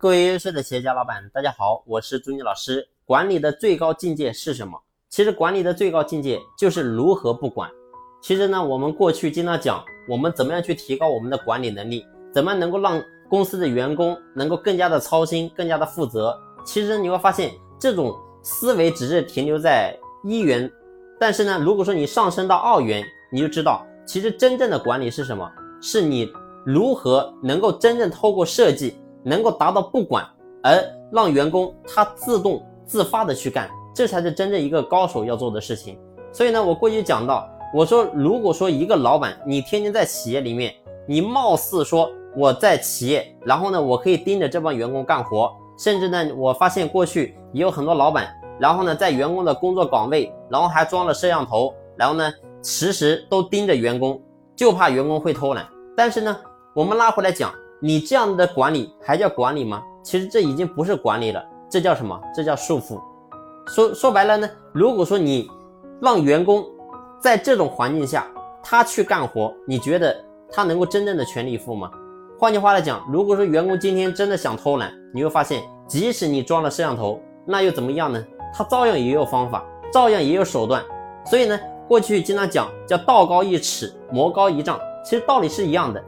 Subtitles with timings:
[0.00, 2.88] 各位优秀的企业家老板，大家好，我是朱妮老师。
[3.04, 4.80] 管理的最高境界是什么？
[5.08, 7.68] 其实管理的最高境界就是如何不管。
[8.22, 16.38] 其实呢，我们过去经常讲，我们怎么样去提高我们的管理能力，怎么能够让公司的员工能够更加的操心，更加的负责。
[16.64, 20.70] 其实你会发现，这种思维只是停留在一元，
[21.18, 25.50] 但是呢，如果说你上升到二元，你就知道，其实真正的管理是什么？
[25.82, 26.32] 是你
[26.64, 28.96] 如何能够真正透过设计。
[29.22, 30.24] 能够达到不管，
[30.62, 35.98] 而让员工他自动自发的去干，这才是真正一个高手要做的事情。
[36.32, 40.74] 所以呢，我过去讲到，我说如果说一个老板，你天天在企业里面，
[41.06, 52.30] 你貌似说我在企业，然后呢，我可以盯着这帮员工干活，甚至呢，我发现过去也有很多老板，然后呢，在员工的工作岗位，然后还装了摄像头，然后呢，
[52.62, 54.20] 时时都盯着员工，
[54.54, 55.66] 就怕员工会偷懒。
[55.96, 56.36] 但是呢，
[56.74, 57.52] 我们拉回来讲。
[57.80, 59.82] 你这样的管理还叫管理吗？
[60.02, 62.20] 其实这已经不是管理了，这叫什么？
[62.34, 63.00] 这叫束缚。
[63.68, 65.48] 说说白了呢，如果说你
[66.00, 66.64] 让员工
[67.20, 68.26] 在这种环境下
[68.62, 70.16] 他去干活，你觉得
[70.50, 71.90] 他能够真正的全力以赴吗？
[72.38, 78.24] 换句话来讲，如果说员工今天真的想偷懒，你会发现，即使你装了摄像头，那又怎么样呢？
[78.54, 80.82] 他照样也有方法，照样也有手段。
[81.26, 86.02] 所以呢，过去经常讲叫道高一尺，魔高一丈，其实道理是一样的。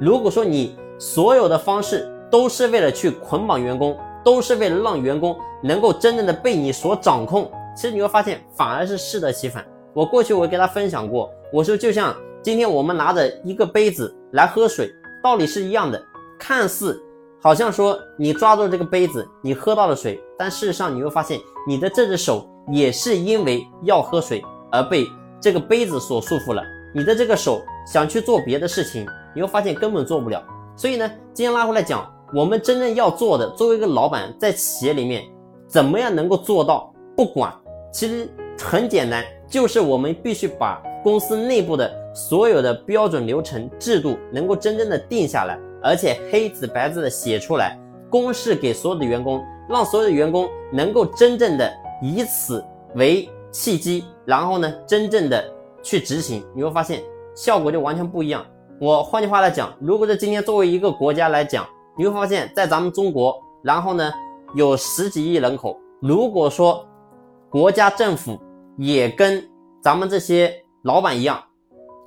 [0.00, 7.52] 如果说你所有的方式都是为了去捆绑员工，都是为了让员工能够真正的被你所掌控。
[7.76, 9.62] 其实你会发现，反而是适得其反。
[9.92, 14.90] 我过去我给他分享过，我说就像今天我们拿着一个杯子来喝水，
[15.22, 16.02] 道理是一样的。
[16.38, 16.98] 看似
[17.38, 21.38] 好像说你抓住这个杯子，你喝到了水，但事实上你会发现，
[21.68, 25.06] 你的这只手也是因为要喝水而被
[25.38, 26.62] 这个杯子所束缚了。
[26.94, 30.42] 你的这个手想去做别的事情，你会发现根本做不了。
[30.76, 35.22] 所以呢，今天拉回来讲，我们真正要做的，作为一个老板，在企业里面，
[35.68, 37.52] 怎么样能够做到不管？
[37.92, 47.78] 其实很简单，就是我们必须把公司内部的所有的标准流程制度能够真正的定下来，而且黑字白字的写出来，
[48.10, 51.72] 公示给所有的员工，让所有的员工能够真正的
[52.02, 52.64] 以此
[52.96, 55.44] 为契机，然后呢，真正的
[55.84, 57.00] 去执行，你会发现
[57.36, 58.44] 效果就完全不一样。
[58.80, 64.12] 我换句话来讲，如果是今天作为一个国家来讲，你会发现在咱们中国，然后呢
[64.54, 66.84] 有十几亿人口，如果说
[67.48, 68.38] 国家政府
[68.76, 69.48] 也跟
[69.80, 70.52] 咱们这些
[70.82, 71.42] 老板一样，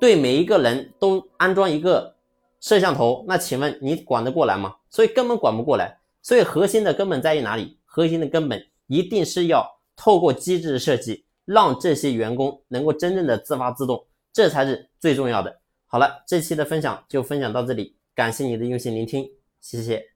[0.00, 2.14] 对每一个人都安装一个
[2.60, 4.74] 摄像头，那请问你管得过来吗？
[4.88, 5.94] 所以根本管不过来。
[6.22, 7.78] 所以核心的根本在于哪里？
[7.84, 14.02] 核心的根本一定是要透过机制的设计，让这些员工能够真正的自发自动，
[14.32, 15.54] 这才是最重要的。
[15.94, 20.13] 好了，这期的分享就分享到这里，感谢你的用心聆听，谢谢。